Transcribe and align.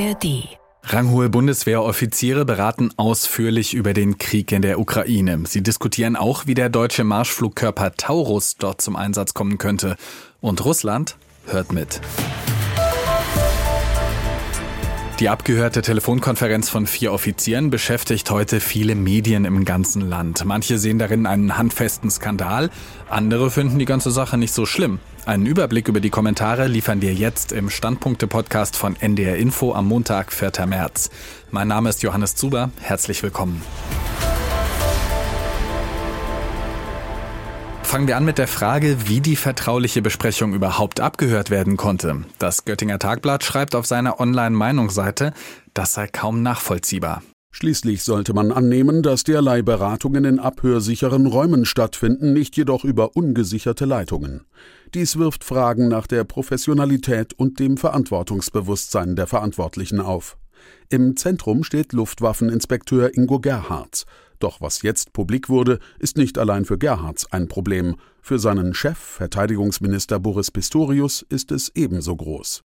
ARD. 0.00 0.48
Ranghohe 0.82 1.28
Bundeswehroffiziere 1.28 2.44
beraten 2.44 2.90
ausführlich 2.96 3.74
über 3.74 3.92
den 3.92 4.16
Krieg 4.16 4.50
in 4.50 4.62
der 4.62 4.80
Ukraine. 4.80 5.42
Sie 5.46 5.62
diskutieren 5.62 6.16
auch, 6.16 6.46
wie 6.46 6.54
der 6.54 6.70
deutsche 6.70 7.04
Marschflugkörper 7.04 7.92
Taurus 7.96 8.56
dort 8.56 8.80
zum 8.80 8.96
Einsatz 8.96 9.34
kommen 9.34 9.58
könnte. 9.58 9.96
Und 10.40 10.64
Russland 10.64 11.16
hört 11.46 11.72
mit. 11.72 12.00
Die 15.20 15.28
abgehörte 15.28 15.82
Telefonkonferenz 15.82 16.70
von 16.70 16.86
vier 16.86 17.12
Offizieren 17.12 17.68
beschäftigt 17.68 18.30
heute 18.30 18.58
viele 18.58 18.94
Medien 18.94 19.44
im 19.44 19.66
ganzen 19.66 20.00
Land. 20.00 20.46
Manche 20.46 20.78
sehen 20.78 20.98
darin 20.98 21.26
einen 21.26 21.58
handfesten 21.58 22.10
Skandal, 22.10 22.70
andere 23.10 23.50
finden 23.50 23.78
die 23.78 23.84
ganze 23.84 24.10
Sache 24.10 24.38
nicht 24.38 24.54
so 24.54 24.64
schlimm. 24.64 24.98
Einen 25.26 25.44
Überblick 25.44 25.88
über 25.88 26.00
die 26.00 26.08
Kommentare 26.08 26.68
liefern 26.68 27.02
wir 27.02 27.12
jetzt 27.12 27.52
im 27.52 27.68
Standpunkte-Podcast 27.68 28.76
von 28.76 28.96
NDR 28.96 29.36
Info 29.36 29.74
am 29.74 29.88
Montag, 29.88 30.32
4. 30.32 30.64
März. 30.66 31.10
Mein 31.50 31.68
Name 31.68 31.90
ist 31.90 32.02
Johannes 32.02 32.34
Zuber. 32.34 32.70
Herzlich 32.80 33.22
willkommen. 33.22 33.60
Fangen 37.90 38.06
wir 38.06 38.16
an 38.16 38.24
mit 38.24 38.38
der 38.38 38.46
Frage, 38.46 39.08
wie 39.08 39.20
die 39.20 39.34
vertrauliche 39.34 40.00
Besprechung 40.00 40.54
überhaupt 40.54 41.00
abgehört 41.00 41.50
werden 41.50 41.76
konnte. 41.76 42.22
Das 42.38 42.64
Göttinger 42.64 43.00
Tagblatt 43.00 43.42
schreibt 43.42 43.74
auf 43.74 43.84
seiner 43.84 44.20
Online-Meinungsseite, 44.20 45.32
das 45.74 45.94
sei 45.94 46.06
kaum 46.06 46.40
nachvollziehbar. 46.40 47.20
Schließlich 47.50 48.04
sollte 48.04 48.32
man 48.32 48.52
annehmen, 48.52 49.02
dass 49.02 49.24
derlei 49.24 49.62
Beratungen 49.62 50.24
in 50.24 50.38
abhörsicheren 50.38 51.26
Räumen 51.26 51.64
stattfinden, 51.64 52.32
nicht 52.32 52.56
jedoch 52.56 52.84
über 52.84 53.16
ungesicherte 53.16 53.86
Leitungen. 53.86 54.42
Dies 54.94 55.18
wirft 55.18 55.42
Fragen 55.42 55.88
nach 55.88 56.06
der 56.06 56.22
Professionalität 56.22 57.32
und 57.32 57.58
dem 57.58 57.76
Verantwortungsbewusstsein 57.76 59.16
der 59.16 59.26
Verantwortlichen 59.26 59.98
auf. 59.98 60.36
Im 60.90 61.16
Zentrum 61.16 61.64
steht 61.64 61.92
Luftwaffeninspekteur 61.92 63.16
Ingo 63.16 63.40
Gerhards. 63.40 64.06
Doch 64.40 64.60
was 64.60 64.82
jetzt 64.82 65.12
publik 65.12 65.48
wurde, 65.48 65.78
ist 65.98 66.16
nicht 66.16 66.38
allein 66.38 66.64
für 66.64 66.78
Gerhards 66.78 67.30
ein 67.30 67.46
Problem. 67.46 67.96
Für 68.22 68.38
seinen 68.38 68.74
Chef, 68.74 68.98
Verteidigungsminister 68.98 70.18
Boris 70.18 70.50
Pistorius, 70.50 71.24
ist 71.28 71.52
es 71.52 71.70
ebenso 71.74 72.16
groß. 72.16 72.62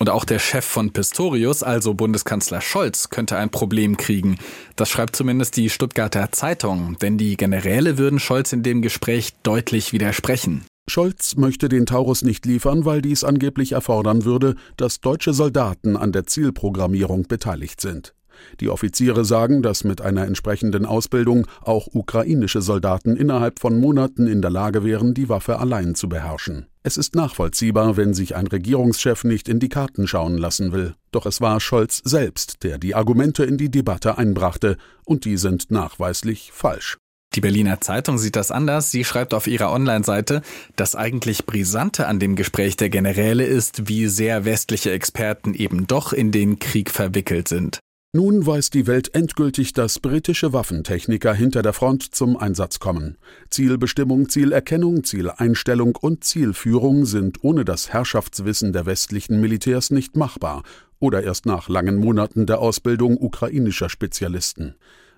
Und 0.00 0.10
auch 0.10 0.24
der 0.24 0.38
Chef 0.38 0.64
von 0.64 0.92
Pistorius, 0.92 1.62
also 1.62 1.92
Bundeskanzler 1.92 2.60
Scholz, 2.60 3.10
könnte 3.10 3.36
ein 3.36 3.50
Problem 3.50 3.96
kriegen. 3.96 4.38
Das 4.76 4.88
schreibt 4.88 5.16
zumindest 5.16 5.56
die 5.56 5.70
Stuttgarter 5.70 6.30
Zeitung, 6.32 6.96
denn 6.98 7.18
die 7.18 7.36
Generäle 7.36 7.98
würden 7.98 8.20
Scholz 8.20 8.52
in 8.52 8.62
dem 8.62 8.80
Gespräch 8.80 9.34
deutlich 9.42 9.92
widersprechen. 9.92 10.64
Scholz 10.88 11.36
möchte 11.36 11.68
den 11.68 11.84
Taurus 11.84 12.22
nicht 12.22 12.46
liefern, 12.46 12.84
weil 12.84 13.02
dies 13.02 13.24
angeblich 13.24 13.72
erfordern 13.72 14.24
würde, 14.24 14.54
dass 14.76 15.00
deutsche 15.00 15.34
Soldaten 15.34 15.96
an 15.96 16.12
der 16.12 16.26
Zielprogrammierung 16.26 17.24
beteiligt 17.24 17.80
sind. 17.80 18.14
Die 18.60 18.68
Offiziere 18.68 19.24
sagen, 19.24 19.62
dass 19.62 19.84
mit 19.84 20.00
einer 20.00 20.26
entsprechenden 20.26 20.86
Ausbildung 20.86 21.46
auch 21.62 21.88
ukrainische 21.92 22.62
Soldaten 22.62 23.16
innerhalb 23.16 23.60
von 23.60 23.78
Monaten 23.78 24.26
in 24.26 24.42
der 24.42 24.50
Lage 24.50 24.84
wären, 24.84 25.14
die 25.14 25.28
Waffe 25.28 25.58
allein 25.58 25.94
zu 25.94 26.08
beherrschen. 26.08 26.66
Es 26.82 26.96
ist 26.96 27.14
nachvollziehbar, 27.14 27.96
wenn 27.96 28.14
sich 28.14 28.34
ein 28.34 28.46
Regierungschef 28.46 29.24
nicht 29.24 29.48
in 29.48 29.60
die 29.60 29.68
Karten 29.68 30.06
schauen 30.06 30.38
lassen 30.38 30.72
will. 30.72 30.94
Doch 31.10 31.26
es 31.26 31.40
war 31.40 31.60
Scholz 31.60 32.00
selbst, 32.04 32.62
der 32.62 32.78
die 32.78 32.94
Argumente 32.94 33.44
in 33.44 33.58
die 33.58 33.70
Debatte 33.70 34.16
einbrachte, 34.16 34.76
und 35.04 35.24
die 35.24 35.36
sind 35.36 35.70
nachweislich 35.70 36.50
falsch. 36.52 36.98
Die 37.34 37.42
Berliner 37.42 37.80
Zeitung 37.80 38.18
sieht 38.18 38.36
das 38.36 38.50
anders. 38.50 38.90
Sie 38.90 39.04
schreibt 39.04 39.34
auf 39.34 39.46
ihrer 39.46 39.70
Online-Seite, 39.70 40.40
das 40.76 40.96
eigentlich 40.96 41.44
Brisante 41.44 42.06
an 42.06 42.18
dem 42.18 42.36
Gespräch 42.36 42.76
der 42.76 42.88
Generäle 42.88 43.44
ist, 43.44 43.88
wie 43.88 44.06
sehr 44.06 44.44
westliche 44.44 44.90
Experten 44.90 45.52
eben 45.54 45.86
doch 45.86 46.12
in 46.12 46.32
den 46.32 46.58
Krieg 46.58 46.90
verwickelt 46.90 47.48
sind. 47.48 47.80
Nun 48.14 48.46
weiß 48.46 48.70
die 48.70 48.86
Welt 48.86 49.14
endgültig, 49.14 49.74
dass 49.74 49.98
britische 49.98 50.54
Waffentechniker 50.54 51.34
hinter 51.34 51.60
der 51.60 51.74
Front 51.74 52.14
zum 52.14 52.38
Einsatz 52.38 52.78
kommen. 52.78 53.18
Zielbestimmung, 53.50 54.30
Zielerkennung, 54.30 55.04
Zieleinstellung 55.04 55.94
und 55.94 56.24
Zielführung 56.24 57.04
sind 57.04 57.44
ohne 57.44 57.66
das 57.66 57.92
Herrschaftswissen 57.92 58.72
der 58.72 58.86
westlichen 58.86 59.42
Militärs 59.42 59.90
nicht 59.90 60.16
machbar 60.16 60.62
oder 60.98 61.22
erst 61.22 61.44
nach 61.44 61.68
langen 61.68 61.96
Monaten 61.96 62.46
der 62.46 62.60
Ausbildung 62.60 63.18
ukrainischer 63.18 63.90
Spezialisten. 63.90 64.76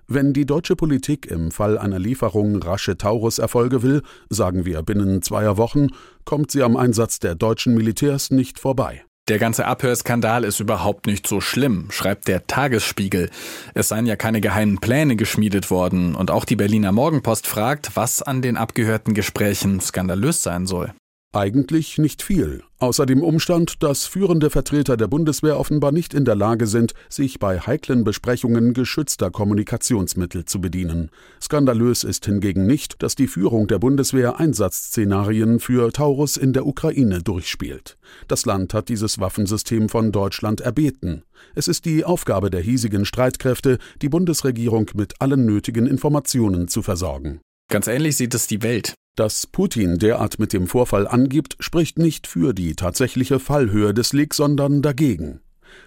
Wenn 0.09 0.33
die 0.33 0.45
deutsche 0.45 0.75
Politik 0.75 1.31
im 1.31 1.53
Fall 1.53 1.79
einer 1.79 2.01
Lieferung 2.01 2.61
rasche 2.61 2.99
Taurus-Erfolge 2.99 3.85
will, 3.85 4.03
sagen 4.31 4.65
wir 4.65 4.83
binnen 4.83 5.23
zweier 5.23 5.57
Wochen, 5.57 5.91
kommt 6.25 6.51
sie 6.51 6.65
am 6.65 6.77
Einsatz 6.77 7.21
der 7.21 7.37
deutschen 7.37 7.75
Militärs 7.75 8.33
nicht 8.33 8.59
vorbei. 8.59 9.05
Der 9.31 9.39
ganze 9.39 9.65
Abhörskandal 9.65 10.43
ist 10.43 10.59
überhaupt 10.59 11.07
nicht 11.07 11.25
so 11.25 11.41
schlimm, 11.41 11.87
schreibt 11.93 12.27
der 12.27 12.49
Tagesspiegel. 12.49 13.31
Es 13.75 13.87
seien 13.87 14.07
ja 14.07 14.17
keine 14.17 14.41
geheimen 14.41 14.79
Pläne 14.79 15.15
geschmiedet 15.15 15.71
worden 15.71 16.17
und 16.17 16.33
auch 16.33 16.45
die 16.45 16.57
Berliner 16.57 16.91
Morgenpost 16.91 17.47
fragt, 17.47 17.95
was 17.95 18.23
an 18.23 18.43
den 18.43 18.57
abgehörten 18.57 19.15
Gesprächen 19.15 19.79
skandalös 19.79 20.43
sein 20.43 20.67
soll. 20.67 20.93
Eigentlich 21.33 21.97
nicht 21.97 22.23
viel, 22.23 22.65
außer 22.81 23.07
dem 23.07 23.23
Umstand, 23.23 23.85
dass 23.85 24.05
führende 24.05 24.51
Vertreter 24.51 24.97
der 24.97 25.07
Bundeswehr 25.07 25.61
offenbar 25.61 25.93
nicht 25.93 26.13
in 26.13 26.25
der 26.25 26.35
Lage 26.35 26.67
sind, 26.67 26.93
sich 27.09 27.39
bei 27.39 27.61
heiklen 27.61 28.03
Besprechungen 28.03 28.75
geschützter 28.75 29.31
Kommunikationsmittel 29.31 30.45
zu 30.45 30.61
bedienen. 30.61 31.11
Skandalös 31.41 32.03
ist 32.03 32.27
hingegen 32.27 32.67
nicht, 32.67 33.01
dass 33.01 33.15
die 33.15 33.29
Führung 33.29 33.69
der 33.69 33.79
Bundeswehr 33.79 34.41
Einsatzszenarien 34.41 35.61
für 35.61 35.93
Taurus 35.93 36.37
in 36.37 36.53
der 36.53 36.67
Ukraine 36.67 37.23
durchspielt. 37.23 37.97
Das 38.27 38.45
Land 38.45 38.75
hat 38.75 38.89
dieses 38.89 39.21
Waffensystem 39.21 39.89
von 39.89 40.11
Deutschland 40.11 40.61
erbeten. 40.61 41.23
Es 41.55 41.69
ist 41.69 41.85
die 41.85 42.05
Aufgabe 42.05 42.51
der 42.51 42.61
hiesigen 42.61 43.05
Streitkräfte, 43.05 43.79
die 44.03 44.09
Bundesregierung 44.09 44.91
mit 44.95 45.21
allen 45.21 45.47
nötigen 45.47 45.87
Informationen 45.87 46.67
zu 46.67 46.83
versorgen. 46.83 47.41
Ganz 47.71 47.87
ähnlich 47.87 48.17
sieht 48.17 48.35
es 48.35 48.49
die 48.49 48.65
Welt. 48.65 48.95
Dass 49.15 49.47
Putin 49.47 49.99
derart 49.99 50.41
mit 50.41 50.53
dem 50.53 50.67
Vorfall 50.67 51.07
angibt, 51.07 51.57
spricht 51.61 52.01
nicht 52.01 52.27
für 52.27 52.53
die 52.53 52.75
tatsächliche 52.75 53.39
Fallhöhe 53.39 53.95
des 53.95 54.13
Leaks, 54.13 54.39
sondern 54.39 54.83
dagegen. 54.83 55.41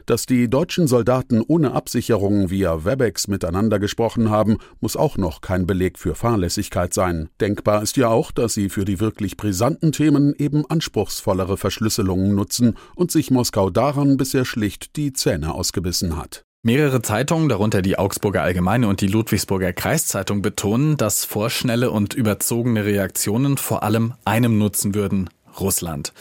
Dass 0.06 0.26
die 0.26 0.50
deutschen 0.50 0.88
Soldaten 0.88 1.42
ohne 1.46 1.74
Absicherung 1.74 2.50
via 2.50 2.86
Webex 2.86 3.28
miteinander 3.28 3.80
gesprochen 3.80 4.30
haben, 4.30 4.60
muss 4.80 4.96
auch 4.96 5.18
noch 5.18 5.42
kein 5.42 5.68
Beleg 5.68 6.00
für 6.00 6.16
Fahrlässigkeit 6.16 6.94
sein. 6.94 7.28
Denkbar 7.42 7.84
ist 7.84 7.98
ja 7.98 8.08
auch, 8.08 8.32
dass 8.32 8.54
sie 8.54 8.70
für 8.70 8.86
die 8.86 9.02
wirklich 9.02 9.36
brisanten 9.36 9.92
Themen 9.92 10.34
eben 10.38 10.66
anspruchsvollere 10.66 11.58
Verschlüsselungen 11.58 12.34
nutzen 12.34 12.78
und 12.96 13.12
sich 13.12 13.30
Moskau 13.30 13.70
daran 13.70 14.16
bisher 14.16 14.46
schlicht 14.46 14.96
die 14.96 15.12
Zähne 15.12 15.54
ausgebissen 15.54 16.16
hat. 16.16 16.46
Mehrere 16.66 17.02
Zeitungen, 17.02 17.50
darunter 17.50 17.82
die 17.82 18.00
Augsburger 18.00 18.42
Allgemeine 18.42 18.88
und 18.88 19.02
die 19.02 19.08
Ludwigsburger 19.08 19.74
Kreiszeitung, 19.74 20.42
betonen, 20.42 20.96
dass 20.96 21.26
vorschnelle 21.26 21.92
und 21.92 22.14
überzogene 22.14 22.86
Reaktionen 22.86 23.58
vor 23.58 23.84
allem 23.84 24.14
einem 24.24 24.58
nutzen 24.58 24.96
würden, 24.96 25.30
Russland. 25.60 26.14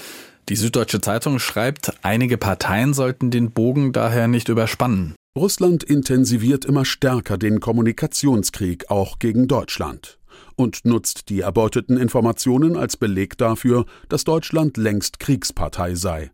Die 0.48 0.56
Süddeutsche 0.56 1.00
Zeitung 1.00 1.38
schreibt, 1.38 1.92
einige 2.02 2.38
Parteien 2.38 2.92
sollten 2.92 3.30
den 3.30 3.52
Bogen 3.52 3.92
daher 3.92 4.26
nicht 4.26 4.48
überspannen. 4.48 5.14
Russland 5.38 5.84
intensiviert 5.84 6.64
immer 6.64 6.84
stärker 6.84 7.38
den 7.38 7.60
Kommunikationskrieg 7.60 8.90
auch 8.90 9.20
gegen 9.20 9.46
Deutschland 9.46 10.18
und 10.56 10.84
nutzt 10.84 11.28
die 11.28 11.42
erbeuteten 11.42 11.96
Informationen 11.96 12.76
als 12.76 12.96
Beleg 12.96 13.38
dafür, 13.38 13.86
dass 14.08 14.24
Deutschland 14.24 14.76
längst 14.76 15.20
Kriegspartei 15.20 15.94
sei. 15.94 16.32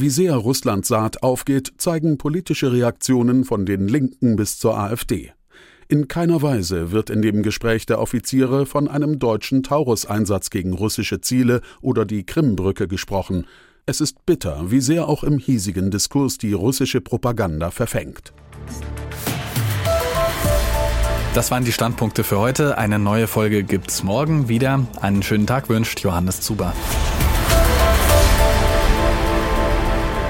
Wie 0.00 0.08
sehr 0.08 0.34
Russlands 0.34 0.88
Saat 0.88 1.22
aufgeht, 1.22 1.74
zeigen 1.76 2.16
politische 2.16 2.72
Reaktionen 2.72 3.44
von 3.44 3.66
den 3.66 3.86
Linken 3.86 4.34
bis 4.34 4.58
zur 4.58 4.78
AfD. 4.78 5.32
In 5.88 6.08
keiner 6.08 6.40
Weise 6.40 6.90
wird 6.90 7.10
in 7.10 7.20
dem 7.20 7.42
Gespräch 7.42 7.84
der 7.84 8.00
Offiziere 8.00 8.64
von 8.64 8.88
einem 8.88 9.18
deutschen 9.18 9.62
Taurus-Einsatz 9.62 10.48
gegen 10.48 10.72
russische 10.72 11.20
Ziele 11.20 11.60
oder 11.82 12.06
die 12.06 12.24
Krimbrücke 12.24 12.88
gesprochen. 12.88 13.46
Es 13.84 14.00
ist 14.00 14.24
bitter, 14.24 14.70
wie 14.70 14.80
sehr 14.80 15.06
auch 15.06 15.22
im 15.22 15.38
hiesigen 15.38 15.90
Diskurs 15.90 16.38
die 16.38 16.54
russische 16.54 17.02
Propaganda 17.02 17.70
verfängt. 17.70 18.32
Das 21.34 21.50
waren 21.50 21.66
die 21.66 21.72
Standpunkte 21.72 22.24
für 22.24 22.38
heute. 22.38 22.78
Eine 22.78 22.98
neue 22.98 23.26
Folge 23.26 23.64
gibt's 23.64 24.02
morgen 24.02 24.48
wieder. 24.48 24.86
Einen 25.02 25.22
schönen 25.22 25.46
Tag 25.46 25.68
wünscht 25.68 26.00
Johannes 26.00 26.40
Zuber. 26.40 26.72